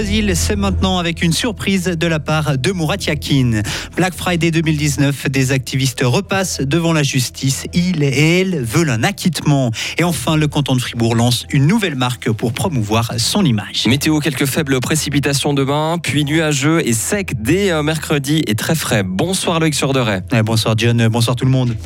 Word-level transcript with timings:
Brésil, 0.00 0.32
c'est 0.34 0.56
maintenant 0.56 0.96
avec 0.96 1.20
une 1.20 1.34
surprise 1.34 1.84
de 1.84 2.06
la 2.06 2.20
part 2.20 2.56
de 2.56 2.72
Murat 2.72 2.96
Yakin. 3.06 3.60
Black 3.96 4.14
Friday 4.14 4.50
2019, 4.50 5.28
des 5.28 5.52
activistes 5.52 6.00
repassent 6.02 6.62
devant 6.62 6.94
la 6.94 7.02
justice. 7.02 7.66
Ils 7.74 8.02
et 8.02 8.40
elles 8.40 8.62
veulent 8.62 8.88
un 8.88 9.04
acquittement. 9.04 9.72
Et 9.98 10.04
enfin, 10.04 10.36
le 10.36 10.48
canton 10.48 10.74
de 10.74 10.80
Fribourg 10.80 11.14
lance 11.14 11.44
une 11.50 11.66
nouvelle 11.66 11.96
marque 11.96 12.30
pour 12.30 12.54
promouvoir 12.54 13.12
son 13.18 13.44
image. 13.44 13.84
Météo, 13.88 14.20
quelques 14.20 14.46
faibles 14.46 14.80
précipitations 14.80 15.52
demain, 15.52 15.98
puis 16.02 16.24
nuageux 16.24 16.80
et 16.82 16.94
sec 16.94 17.34
dès 17.38 17.70
euh, 17.70 17.82
mercredi 17.82 18.42
et 18.46 18.54
très 18.54 18.74
frais. 18.74 19.02
Bonsoir 19.02 19.60
Loïc 19.60 19.74
Surderet. 19.74 20.22
bonsoir 20.46 20.76
John, 20.78 21.08
bonsoir 21.08 21.36
tout 21.36 21.44
le 21.44 21.50
monde. 21.50 21.76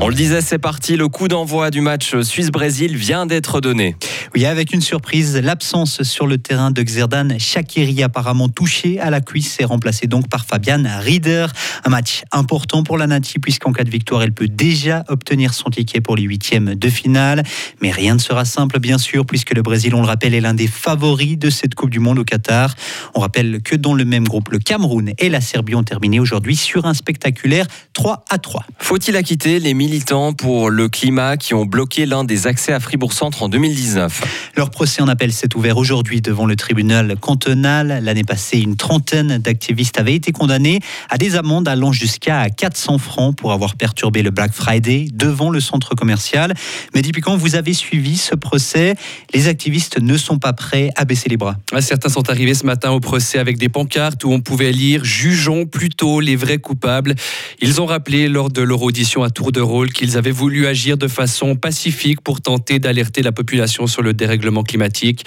On 0.00 0.06
le 0.06 0.14
disait, 0.14 0.40
c'est 0.40 0.58
parti. 0.58 0.96
Le 0.96 1.08
coup 1.08 1.26
d'envoi 1.26 1.70
du 1.70 1.80
match 1.80 2.16
Suisse-Brésil 2.20 2.96
vient 2.96 3.26
d'être 3.26 3.60
donné. 3.60 3.96
Oui, 4.34 4.46
avec 4.46 4.72
une 4.72 4.80
surprise, 4.80 5.36
l'absence 5.36 6.04
sur 6.04 6.28
le 6.28 6.38
terrain 6.38 6.70
de 6.70 6.80
Xerdan 6.82 7.36
Shakiri 7.38 8.04
apparemment 8.04 8.48
touché 8.48 9.00
à 9.00 9.10
la 9.10 9.20
cuisse 9.20 9.56
est 9.58 9.64
remplacé 9.64 10.06
donc 10.06 10.28
par 10.28 10.44
Fabian 10.44 10.84
Rieder. 11.00 11.46
Un 11.84 11.90
match 11.90 12.22
important 12.30 12.84
pour 12.84 12.96
la 12.96 13.08
Nati 13.08 13.40
puisqu'en 13.40 13.72
cas 13.72 13.82
de 13.82 13.90
victoire, 13.90 14.22
elle 14.22 14.32
peut 14.32 14.46
déjà 14.46 15.04
obtenir 15.08 15.52
son 15.52 15.68
ticket 15.68 16.00
pour 16.00 16.14
les 16.14 16.22
huitièmes 16.22 16.76
de 16.76 16.88
finale. 16.88 17.42
Mais 17.82 17.90
rien 17.90 18.14
ne 18.14 18.20
sera 18.20 18.44
simple 18.44 18.78
bien 18.78 18.98
sûr 18.98 19.26
puisque 19.26 19.52
le 19.52 19.62
Brésil, 19.62 19.96
on 19.96 20.00
le 20.00 20.06
rappelle, 20.06 20.32
est 20.32 20.40
l'un 20.40 20.54
des 20.54 20.68
favoris 20.68 21.38
de 21.38 21.50
cette 21.50 21.74
Coupe 21.74 21.90
du 21.90 21.98
Monde 21.98 22.20
au 22.20 22.24
Qatar. 22.24 22.76
On 23.14 23.20
rappelle 23.20 23.62
que 23.62 23.74
dans 23.74 23.94
le 23.94 24.04
même 24.04 24.28
groupe, 24.28 24.50
le 24.50 24.60
Cameroun 24.60 25.12
et 25.18 25.28
la 25.28 25.40
Serbie 25.40 25.74
ont 25.74 25.84
terminé 25.84 26.20
aujourd'hui 26.20 26.54
sur 26.54 26.86
un 26.86 26.94
spectaculaire 26.94 27.66
3 27.94 28.24
à 28.30 28.38
3. 28.38 28.64
Faut-il 28.78 29.16
acquitter 29.16 29.58
les 29.58 29.74
militants 29.88 30.34
pour 30.34 30.68
le 30.68 30.90
climat 30.90 31.38
qui 31.38 31.54
ont 31.54 31.64
bloqué 31.64 32.04
l'un 32.04 32.22
des 32.22 32.46
accès 32.46 32.74
à 32.74 32.80
Fribourg-Centre 32.80 33.42
en 33.42 33.48
2019 33.48 34.50
Leur 34.54 34.68
procès 34.68 35.00
en 35.00 35.08
appel 35.08 35.32
s'est 35.32 35.56
ouvert 35.56 35.78
aujourd'hui 35.78 36.20
devant 36.20 36.44
le 36.44 36.56
tribunal 36.56 37.16
cantonal. 37.18 38.00
L'année 38.04 38.22
passée, 38.22 38.58
une 38.58 38.76
trentaine 38.76 39.38
d'activistes 39.38 39.98
avaient 39.98 40.14
été 40.14 40.30
condamnés 40.30 40.80
à 41.08 41.16
des 41.16 41.36
amendes 41.36 41.68
allant 41.68 41.90
jusqu'à 41.90 42.50
400 42.50 42.98
francs 42.98 43.34
pour 43.34 43.54
avoir 43.54 43.76
perturbé 43.76 44.20
le 44.20 44.30
Black 44.30 44.52
Friday 44.52 45.06
devant 45.10 45.48
le 45.48 45.58
centre 45.58 45.94
commercial. 45.94 46.52
Mais 46.94 47.00
depuis 47.00 47.22
quand 47.22 47.38
vous 47.38 47.54
avez 47.54 47.72
suivi 47.72 48.18
ce 48.18 48.34
procès, 48.34 48.94
les 49.32 49.48
activistes 49.48 50.02
ne 50.02 50.18
sont 50.18 50.38
pas 50.38 50.52
prêts 50.52 50.90
à 50.96 51.06
baisser 51.06 51.30
les 51.30 51.38
bras. 51.38 51.56
Certains 51.80 52.10
sont 52.10 52.28
arrivés 52.28 52.52
ce 52.52 52.66
matin 52.66 52.90
au 52.90 53.00
procès 53.00 53.38
avec 53.38 53.56
des 53.56 53.70
pancartes 53.70 54.22
où 54.24 54.32
on 54.32 54.40
pouvait 54.42 54.72
lire 54.72 55.02
Jugeons 55.02 55.64
plutôt 55.64 56.20
les 56.20 56.36
vrais 56.36 56.58
coupables. 56.58 57.14
Ils 57.62 57.80
ont 57.80 57.86
rappelé 57.86 58.28
lors 58.28 58.50
de 58.50 58.60
leur 58.60 58.82
audition 58.82 59.22
à 59.22 59.30
tour 59.30 59.50
de 59.50 59.62
rôle 59.62 59.77
qu'ils 59.86 60.16
avaient 60.16 60.30
voulu 60.30 60.66
agir 60.66 60.96
de 60.96 61.08
façon 61.08 61.56
pacifique 61.56 62.20
pour 62.20 62.40
tenter 62.40 62.78
d'alerter 62.78 63.22
la 63.22 63.32
population 63.32 63.86
sur 63.86 64.02
le 64.02 64.12
dérèglement 64.12 64.62
climatique. 64.62 65.24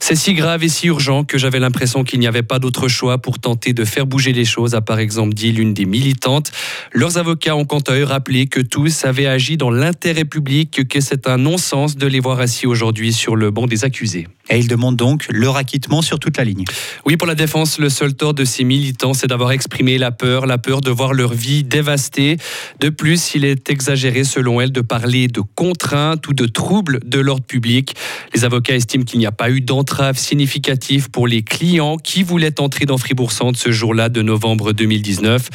C'est 0.00 0.16
si 0.16 0.34
grave 0.34 0.62
et 0.64 0.68
si 0.68 0.88
urgent 0.88 1.24
que 1.24 1.38
j'avais 1.38 1.58
l'impression 1.58 2.04
qu'il 2.04 2.20
n'y 2.20 2.26
avait 2.26 2.42
pas 2.42 2.58
d'autre 2.58 2.88
choix 2.88 3.18
pour 3.18 3.38
tenter 3.38 3.72
de 3.72 3.84
faire 3.84 4.06
bouger 4.06 4.32
les 4.32 4.44
choses, 4.44 4.74
a 4.74 4.80
par 4.80 4.98
exemple 4.98 5.32
dit 5.32 5.52
l'une 5.52 5.72
des 5.72 5.86
militantes. 5.86 6.52
Leurs 6.92 7.16
avocats 7.16 7.56
ont 7.56 7.64
quant 7.64 7.80
à 7.80 7.94
eux 7.94 8.04
rappelé 8.04 8.46
que 8.46 8.60
tous 8.60 9.04
avaient 9.04 9.26
agi 9.26 9.56
dans 9.56 9.70
l'intérêt 9.70 10.24
public, 10.24 10.86
que 10.88 11.00
c'est 11.00 11.26
un 11.26 11.38
non-sens 11.38 11.96
de 11.96 12.06
les 12.06 12.20
voir 12.20 12.40
assis 12.40 12.66
aujourd'hui 12.66 13.12
sur 13.12 13.36
le 13.36 13.50
banc 13.50 13.66
des 13.66 13.84
accusés. 13.84 14.26
Et 14.50 14.58
ils 14.58 14.68
demandent 14.68 14.96
donc 14.96 15.26
leur 15.30 15.56
acquittement 15.56 16.02
sur 16.02 16.18
toute 16.18 16.36
la 16.36 16.44
ligne. 16.44 16.64
Oui, 17.06 17.16
pour 17.16 17.26
la 17.26 17.34
défense, 17.34 17.78
le 17.78 17.88
seul 17.88 18.14
tort 18.14 18.34
de 18.34 18.44
ces 18.44 18.62
militants, 18.64 19.14
c'est 19.14 19.26
d'avoir 19.26 19.52
exprimé 19.52 19.96
la 19.96 20.10
peur, 20.10 20.46
la 20.46 20.58
peur 20.58 20.82
de 20.82 20.90
voir 20.90 21.14
leur 21.14 21.32
vie 21.32 21.64
dévastée. 21.64 22.36
De 22.80 22.90
plus, 22.90 23.34
il 23.34 23.44
est 23.44 23.70
exagéré, 23.70 24.22
selon 24.24 24.60
elle, 24.60 24.70
de 24.70 24.82
parler 24.82 25.28
de 25.28 25.40
contraintes 25.40 26.28
ou 26.28 26.34
de 26.34 26.46
troubles 26.46 27.00
de 27.04 27.18
l'ordre 27.20 27.44
public. 27.44 27.94
Les 28.34 28.44
avocats 28.44 28.74
estiment 28.74 29.04
qu'il 29.04 29.18
n'y 29.18 29.26
a 29.26 29.32
pas 29.32 29.50
eu 29.50 29.62
d'entrave 29.62 30.18
significative 30.18 31.10
pour 31.10 31.26
les 31.26 31.42
clients 31.42 31.96
qui 31.96 32.22
voulaient 32.22 32.60
entrer 32.60 32.84
dans 32.84 32.98
Fribourg-Centre 32.98 33.58
ce 33.58 33.70
jour-là 33.70 34.10
de 34.10 34.20
novembre 34.20 34.72
2019. 34.72 35.48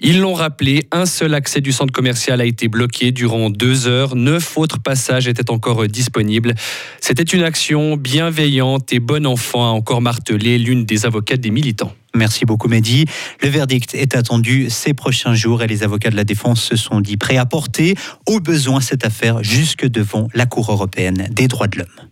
Ils 0.00 0.20
l'ont 0.20 0.34
rappelé, 0.34 0.88
un 0.90 1.06
seul 1.06 1.34
accès 1.34 1.60
du 1.60 1.70
centre 1.70 1.92
commercial 1.92 2.40
a 2.40 2.44
été 2.44 2.66
bloqué 2.66 3.12
durant 3.12 3.50
deux 3.50 3.86
heures. 3.86 4.16
Neuf 4.16 4.58
autres 4.58 4.80
passages 4.80 5.28
étaient 5.28 5.50
encore 5.50 5.86
disponibles. 5.86 6.54
C'était 7.00 7.22
une 7.22 7.44
action 7.44 7.96
bienveillante 8.32 8.94
et 8.94 8.98
bon 8.98 9.26
enfant, 9.26 9.62
a 9.62 9.72
encore 9.72 10.00
martelé 10.00 10.56
l'une 10.56 10.86
des 10.86 11.04
avocates 11.04 11.40
des 11.40 11.50
militants. 11.50 11.92
Merci 12.14 12.46
beaucoup 12.46 12.66
Mehdi. 12.66 13.04
Le 13.42 13.48
verdict 13.50 13.94
est 13.94 14.14
attendu 14.14 14.70
ces 14.70 14.94
prochains 14.94 15.34
jours 15.34 15.62
et 15.62 15.66
les 15.66 15.82
avocats 15.82 16.08
de 16.08 16.16
la 16.16 16.24
défense 16.24 16.62
se 16.62 16.76
sont 16.76 17.02
dit 17.02 17.18
prêts 17.18 17.36
à 17.36 17.44
porter 17.44 17.94
au 18.26 18.40
besoin 18.40 18.80
cette 18.80 19.04
affaire 19.04 19.42
jusque 19.42 19.86
devant 19.86 20.28
la 20.32 20.46
Cour 20.46 20.72
européenne 20.72 21.28
des 21.30 21.46
droits 21.46 21.66
de 21.66 21.80
l'homme. 21.80 22.11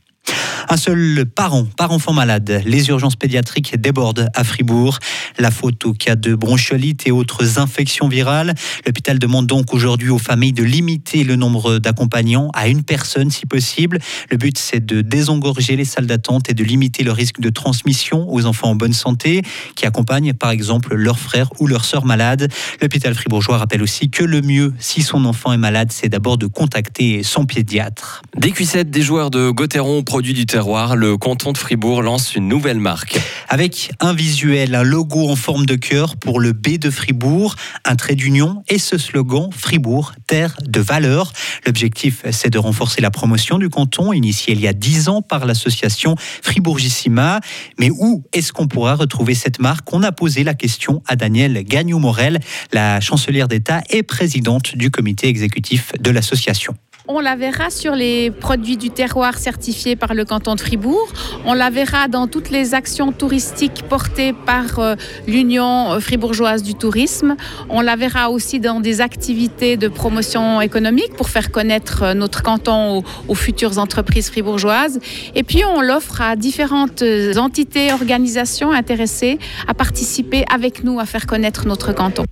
Un 0.72 0.76
seul 0.76 1.24
parent 1.26 1.66
par 1.76 1.90
enfant 1.90 2.12
malade. 2.12 2.62
Les 2.64 2.90
urgences 2.90 3.16
pédiatriques 3.16 3.76
débordent 3.80 4.28
à 4.34 4.44
Fribourg. 4.44 5.00
La 5.36 5.50
faute 5.50 5.84
au 5.84 5.92
cas 5.94 6.14
de 6.14 6.36
bronchiolite 6.36 7.08
et 7.08 7.10
autres 7.10 7.58
infections 7.58 8.06
virales. 8.06 8.54
L'hôpital 8.86 9.18
demande 9.18 9.48
donc 9.48 9.74
aujourd'hui 9.74 10.10
aux 10.10 10.18
familles 10.18 10.52
de 10.52 10.62
limiter 10.62 11.24
le 11.24 11.34
nombre 11.34 11.78
d'accompagnants 11.78 12.50
à 12.54 12.68
une 12.68 12.84
personne 12.84 13.32
si 13.32 13.46
possible. 13.46 13.98
Le 14.30 14.36
but, 14.36 14.56
c'est 14.58 14.86
de 14.86 15.00
désengorger 15.00 15.74
les 15.74 15.84
salles 15.84 16.06
d'attente 16.06 16.48
et 16.48 16.54
de 16.54 16.62
limiter 16.62 17.02
le 17.02 17.10
risque 17.10 17.40
de 17.40 17.50
transmission 17.50 18.32
aux 18.32 18.46
enfants 18.46 18.70
en 18.70 18.76
bonne 18.76 18.92
santé 18.92 19.42
qui 19.74 19.86
accompagnent 19.86 20.34
par 20.34 20.52
exemple 20.52 20.94
leur 20.94 21.18
frère 21.18 21.50
ou 21.58 21.66
leur 21.66 21.84
sœur 21.84 22.04
malade. 22.04 22.48
L'hôpital 22.80 23.12
fribourgeois 23.16 23.58
rappelle 23.58 23.82
aussi 23.82 24.08
que 24.08 24.22
le 24.22 24.40
mieux, 24.40 24.72
si 24.78 25.02
son 25.02 25.24
enfant 25.24 25.52
est 25.52 25.58
malade, 25.58 25.90
c'est 25.90 26.08
d'abord 26.08 26.38
de 26.38 26.46
contacter 26.46 27.24
son 27.24 27.44
pédiatre. 27.44 28.22
Des 28.36 28.52
cuissettes 28.52 28.90
des 28.92 29.02
joueurs 29.02 29.32
de 29.32 29.50
Gauthieron 29.50 30.04
produits 30.04 30.32
du 30.32 30.46
le 30.62 31.16
canton 31.16 31.52
de 31.52 31.58
Fribourg 31.58 32.02
lance 32.02 32.34
une 32.34 32.46
nouvelle 32.46 32.80
marque. 32.80 33.18
Avec 33.48 33.92
un 33.98 34.12
visuel, 34.12 34.74
un 34.74 34.82
logo 34.82 35.30
en 35.30 35.36
forme 35.36 35.64
de 35.64 35.74
cœur 35.74 36.16
pour 36.16 36.38
le 36.38 36.52
B 36.52 36.76
de 36.78 36.90
Fribourg, 36.90 37.56
un 37.86 37.96
trait 37.96 38.14
d'union 38.14 38.62
et 38.68 38.78
ce 38.78 38.98
slogan 38.98 39.48
Fribourg, 39.56 40.12
terre 40.26 40.54
de 40.62 40.80
valeur. 40.80 41.32
L'objectif, 41.64 42.24
c'est 42.30 42.50
de 42.50 42.58
renforcer 42.58 43.00
la 43.00 43.10
promotion 43.10 43.58
du 43.58 43.70
canton, 43.70 44.12
initié 44.12 44.52
il 44.52 44.60
y 44.60 44.68
a 44.68 44.74
dix 44.74 45.08
ans 45.08 45.22
par 45.22 45.46
l'association 45.46 46.14
Fribourgissima. 46.42 47.40
Mais 47.78 47.88
où 47.90 48.22
est-ce 48.34 48.52
qu'on 48.52 48.68
pourra 48.68 48.96
retrouver 48.96 49.34
cette 49.34 49.60
marque? 49.60 49.90
On 49.92 50.02
a 50.02 50.12
posé 50.12 50.44
la 50.44 50.52
question 50.52 51.02
à 51.06 51.16
Danielle 51.16 51.64
Gagnou-Morel, 51.64 52.38
la 52.72 53.00
chancelière 53.00 53.48
d'État 53.48 53.80
et 53.88 54.02
présidente 54.02 54.76
du 54.76 54.90
comité 54.90 55.28
exécutif 55.28 55.92
de 55.98 56.10
l'association. 56.10 56.74
On 57.12 57.18
la 57.18 57.34
verra 57.34 57.70
sur 57.70 57.96
les 57.96 58.30
produits 58.30 58.76
du 58.76 58.90
terroir 58.90 59.36
certifiés 59.36 59.96
par 59.96 60.14
le 60.14 60.24
canton 60.24 60.54
de 60.54 60.60
Fribourg. 60.60 61.08
On 61.44 61.54
la 61.54 61.68
verra 61.68 62.06
dans 62.06 62.28
toutes 62.28 62.50
les 62.50 62.72
actions 62.72 63.10
touristiques 63.10 63.82
portées 63.88 64.32
par 64.32 64.78
euh, 64.78 64.94
l'Union 65.26 65.98
fribourgeoise 65.98 66.62
du 66.62 66.76
tourisme. 66.76 67.34
On 67.68 67.80
la 67.80 67.96
verra 67.96 68.30
aussi 68.30 68.60
dans 68.60 68.78
des 68.78 69.00
activités 69.00 69.76
de 69.76 69.88
promotion 69.88 70.60
économique 70.60 71.12
pour 71.16 71.30
faire 71.30 71.50
connaître 71.50 72.04
euh, 72.04 72.14
notre 72.14 72.44
canton 72.44 73.02
aux, 73.26 73.34
futures 73.34 73.78
entreprises 73.78 74.30
fribourgeoises. 74.30 75.00
Et 75.34 75.42
puis 75.42 75.64
on 75.64 75.80
l'offre 75.80 76.20
à 76.20 76.36
différentes 76.36 77.02
euh, 77.02 77.34
entités, 77.38 77.92
organisations 77.92 78.70
intéressées 78.70 79.40
à 79.66 79.74
participer 79.74 80.44
avec 80.48 80.84
nous 80.84 81.00
à 81.00 81.06
faire 81.06 81.26
connaître 81.26 81.66
notre 81.66 81.92
canton. 81.92 82.24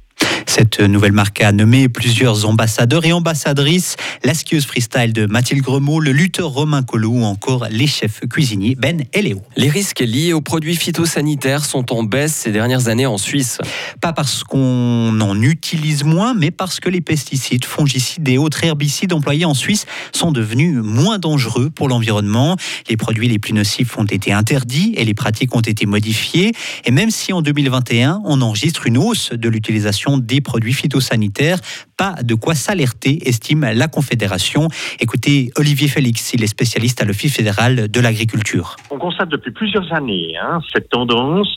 Cette 0.48 0.81
nouvelle 0.81 1.12
marque 1.12 1.42
a 1.42 1.53
nommé 1.53 1.91
plusieurs 1.91 2.47
ambassadeurs 2.47 3.04
et 3.04 3.12
ambassadrices, 3.12 3.97
la 4.25 4.32
skieuse 4.32 4.64
freestyle 4.64 5.12
de 5.12 5.26
Mathilde 5.26 5.62
Gremaud, 5.62 6.00
le 6.00 6.10
lutteur 6.10 6.48
Romain 6.48 6.82
Colou 6.82 7.20
ou 7.20 7.25
encore 7.25 7.66
les 7.70 7.86
chefs 7.86 8.20
cuisiniers 8.31 8.75
Ben 8.75 9.04
et 9.12 9.20
Léo. 9.20 9.42
Les 9.56 9.69
risques 9.69 10.00
liés 10.00 10.32
aux 10.32 10.41
produits 10.41 10.75
phytosanitaires 10.75 11.66
sont 11.66 11.92
en 11.92 12.03
baisse 12.03 12.32
ces 12.32 12.50
dernières 12.50 12.88
années 12.88 13.04
en 13.04 13.19
Suisse. 13.19 13.59
Pas 14.00 14.14
parce 14.14 14.42
qu'on 14.42 15.20
en 15.20 15.42
utilise 15.42 16.03
moins, 16.03 16.32
mais 16.32 16.50
parce 16.50 16.80
que 16.80 16.89
les 16.89 17.03
pesticides, 17.03 17.66
fongicides 17.66 18.27
et 18.27 18.39
autres 18.39 18.65
herbicides 18.65 19.12
employés 19.12 19.45
en 19.45 19.54
Suisse 19.54 19.84
sont 20.12 20.33
devenus 20.33 20.78
moins 20.83 21.18
dangereux 21.18 21.68
pour 21.68 21.89
l'environnement. 21.89 22.56
Les 22.89 22.97
produits 22.97 23.28
les 23.28 23.39
plus 23.39 23.53
nocifs 23.53 23.98
ont 23.98 24.06
été 24.06 24.33
interdits 24.33 24.95
et 24.97 25.04
les 25.04 25.15
pratiques 25.15 25.54
ont 25.54 25.60
été 25.60 25.84
modifiées. 25.84 26.53
Et 26.86 26.91
même 26.91 27.10
si 27.10 27.34
en 27.34 27.42
2021, 27.42 28.22
on 28.24 28.41
enregistre 28.41 28.86
une 28.86 28.97
hausse 28.97 29.33
de 29.33 29.48
l'utilisation 29.50 30.16
des 30.16 30.37
produits 30.40 30.72
phytosanitaires. 30.72 31.58
Pas 31.96 32.14
de 32.22 32.34
quoi 32.34 32.54
s'alerter, 32.54 33.28
estime 33.28 33.64
la 33.74 33.88
Confédération. 33.88 34.68
Écoutez 35.00 35.50
Olivier 35.56 35.88
Félix, 35.88 36.32
il 36.34 36.42
est 36.42 36.48
spécialiste 36.48 37.02
à 37.02 37.04
l'Office 37.04 37.34
fédéral 37.36 37.88
de 37.88 38.00
l'agriculture. 38.00 38.76
On 38.90 38.98
constate 38.98 39.28
depuis 39.28 39.50
plusieurs 39.50 39.92
années 39.92 40.36
hein, 40.40 40.60
cette 40.72 40.88
tendance 40.88 41.48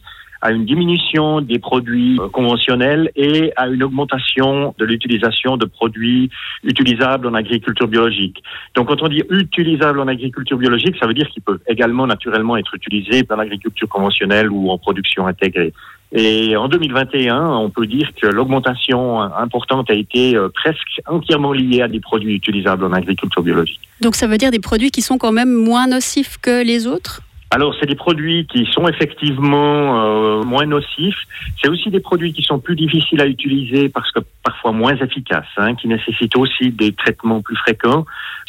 à 0.41 0.51
une 0.51 0.65
diminution 0.65 1.41
des 1.41 1.59
produits 1.59 2.17
euh, 2.19 2.29
conventionnels 2.29 3.11
et 3.15 3.53
à 3.55 3.67
une 3.67 3.83
augmentation 3.83 4.73
de 4.77 4.85
l'utilisation 4.85 5.57
de 5.57 5.65
produits 5.65 6.29
utilisables 6.63 7.27
en 7.27 7.33
agriculture 7.33 7.87
biologique. 7.87 8.43
Donc 8.75 8.87
quand 8.87 9.01
on 9.01 9.07
dit 9.07 9.23
utilisables 9.29 9.99
en 9.99 10.07
agriculture 10.07 10.57
biologique, 10.57 10.95
ça 10.99 11.07
veut 11.07 11.13
dire 11.13 11.27
qu'ils 11.29 11.43
peuvent 11.43 11.61
également 11.67 12.07
naturellement 12.07 12.57
être 12.57 12.73
utilisés 12.75 13.23
dans 13.23 13.35
l'agriculture 13.35 13.87
conventionnelle 13.87 14.51
ou 14.51 14.69
en 14.69 14.77
production 14.77 15.27
intégrée. 15.27 15.73
Et 16.13 16.57
en 16.57 16.67
2021, 16.67 17.47
on 17.51 17.69
peut 17.69 17.87
dire 17.87 18.09
que 18.21 18.27
l'augmentation 18.27 19.21
importante 19.21 19.89
a 19.89 19.93
été 19.93 20.35
euh, 20.35 20.49
presque 20.49 21.01
entièrement 21.07 21.53
liée 21.53 21.81
à 21.81 21.87
des 21.87 22.01
produits 22.01 22.35
utilisables 22.35 22.83
en 22.83 22.91
agriculture 22.91 23.41
biologique. 23.41 23.79
Donc 24.01 24.15
ça 24.15 24.27
veut 24.27 24.37
dire 24.37 24.51
des 24.51 24.59
produits 24.59 24.91
qui 24.91 25.01
sont 25.01 25.17
quand 25.17 25.31
même 25.31 25.53
moins 25.53 25.87
nocifs 25.87 26.37
que 26.41 26.65
les 26.65 26.85
autres? 26.85 27.21
Alors, 27.53 27.75
c'est 27.77 27.85
des 27.85 27.95
produits 27.95 28.47
qui 28.47 28.65
sont 28.71 28.87
effectivement 28.87 30.05
euh, 30.05 30.41
moins 30.41 30.65
nocifs. 30.65 31.27
C'est 31.61 31.69
aussi 31.69 31.89
des 31.89 31.99
produits 31.99 32.31
qui 32.31 32.43
sont 32.43 32.59
plus 32.59 32.77
difficiles 32.77 33.19
à 33.19 33.25
utiliser 33.25 33.89
parce 33.89 34.09
que 34.13 34.21
parfois 34.41 34.71
moins 34.71 34.95
efficaces, 34.95 35.43
hein, 35.57 35.75
qui 35.75 35.89
nécessitent 35.89 36.37
aussi 36.37 36.71
des 36.71 36.93
traitements 36.93 37.41
plus 37.41 37.57
fréquents. 37.57 38.05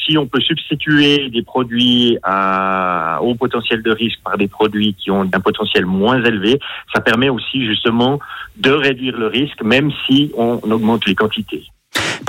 Si 0.07 0.17
on 0.17 0.27
peut 0.29 0.41
substituer 0.41 1.31
des 1.31 1.43
produits 1.43 2.17
à 2.23 3.19
haut 3.23 3.35
potentiel 3.35 3.83
de 3.83 3.91
risque 3.91 4.21
par 4.23 4.39
des 4.39 4.47
produits 4.47 4.95
qui 4.95 5.11
ont 5.11 5.23
un 5.23 5.41
potentiel 5.41 5.85
moins 5.85 6.23
élevé, 6.23 6.61
ça 6.95 7.01
permet 7.01 7.29
aussi 7.29 7.67
justement 7.67 8.21
de 8.57 8.71
réduire 8.71 9.19
le 9.19 9.27
risque, 9.27 9.63
même 9.65 9.91
si 10.07 10.31
on 10.37 10.61
augmente 10.71 11.07
les 11.07 11.17
quantités. 11.17 11.65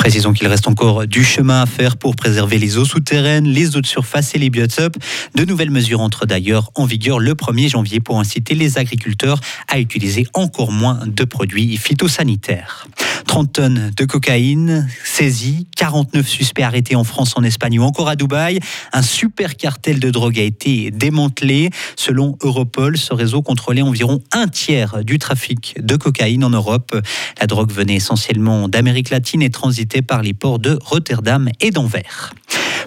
Précisons 0.04 0.34
qu'il 0.34 0.48
reste 0.48 0.68
encore 0.68 1.08
du 1.08 1.24
chemin 1.24 1.62
à 1.62 1.66
faire 1.66 1.96
pour 1.96 2.18
préserver 2.18 2.58
les 2.58 2.78
eaux 2.78 2.84
souterraines, 2.84 3.46
les 3.46 3.78
eaux 3.78 3.80
de 3.80 3.86
surface 3.86 4.36
et 4.36 4.38
les 4.38 4.50
biotopes. 4.50 4.98
De 5.34 5.46
nouvelles 5.46 5.72
mesures 5.72 6.02
entrent 6.02 6.26
d'ailleurs 6.26 6.72
en 6.76 6.84
vigueur 6.84 7.20
le 7.20 7.36
1er 7.36 7.70
janvier 7.70 8.02
pour 8.02 8.20
inciter 8.20 8.54
les 8.54 8.78
agriculteurs 8.78 9.40
à 9.70 9.80
utiliser 9.80 10.28
encore 10.34 10.74
moins 10.74 11.00
de 11.08 11.24
produits 11.24 11.78
phytosanitaires. 11.78 12.86
30 13.34 13.52
tonnes 13.52 13.92
de 13.98 14.06
cocaïne 14.06 14.88
saisies, 15.04 15.66
49 15.76 16.28
suspects 16.28 16.62
arrêtés 16.62 16.96
en 16.96 17.04
France, 17.04 17.34
en 17.36 17.42
Espagne 17.42 17.80
ou 17.80 17.84
encore 17.84 18.08
à 18.08 18.16
Dubaï. 18.16 18.60
Un 18.92 19.02
super 19.02 19.58
cartel 19.58 20.00
de 20.00 20.12
drogue 20.12 20.38
a 20.38 20.44
été 20.44 20.92
démantelé. 20.92 21.72
Selon 21.96 22.38
Europol, 22.44 22.96
ce 22.96 23.12
réseau 23.12 23.42
contrôlait 23.42 23.82
environ 23.82 24.22
un 24.34 24.48
tiers 24.48 25.04
du 25.04 25.18
trafic 25.18 25.74
de 25.82 25.96
cocaïne 25.96 26.44
en 26.44 26.52
Europe. 26.52 26.96
La 27.42 27.48
drogue 27.48 27.72
venait 27.72 27.96
essentiellement 27.96 28.68
d'Amérique 28.68 29.10
latine 29.10 29.42
et 29.42 29.50
transitait 29.50 30.04
par 30.04 30.22
les 30.22 30.36
ports 30.36 30.60
de 30.60 30.78
Rotterdam 30.84 31.50
et 31.60 31.72
d'Anvers. 31.72 32.36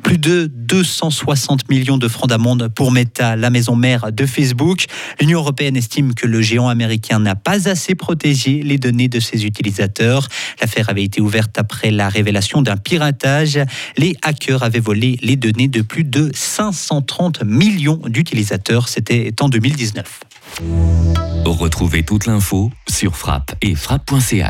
Plus 0.03 0.19
de 0.19 0.49
260 0.55 1.69
millions 1.69 1.99
de 1.99 2.07
francs 2.07 2.29
d'amende 2.29 2.69
pour 2.69 2.93
Meta, 2.93 3.35
la 3.35 3.51
maison 3.51 3.75
mère 3.75 4.13
de 4.13 4.27
Facebook. 4.27 4.85
L'Union 5.21 5.41
européenne 5.41 5.77
estime 5.77 6.15
que 6.15 6.29
le 6.29 6.41
géant 6.43 6.69
américain 6.69 7.19
n'a 7.19 7.35
pas 7.35 7.69
assez 7.69 7.97
protégé 7.97 8.63
les 8.63 8.79
données 8.79 9.09
de 9.09 9.19
ses 9.19 9.45
utilisateurs. 9.45 10.29
L'affaire 10.61 10.89
avait 10.89 11.05
été 11.05 11.21
ouverte 11.21 11.59
après 11.59 11.91
la 11.91 12.09
révélation 12.09 12.63
d'un 12.63 12.77
piratage. 12.77 13.59
Les 13.97 14.17
hackers 14.23 14.63
avaient 14.63 14.81
volé 14.81 15.19
les 15.23 15.37
données 15.37 15.69
de 15.69 15.83
plus 15.83 16.05
de 16.05 16.31
530 16.35 17.45
millions 17.45 18.01
d'utilisateurs. 18.07 18.89
C'était 18.89 19.33
en 19.41 19.49
2019. 19.49 20.21
Retrouvez 21.45 22.03
toute 22.03 22.27
l'info 22.27 22.71
sur 22.89 23.17
frappe 23.17 23.55
et 23.63 23.75
frappe.ch. 23.75 24.45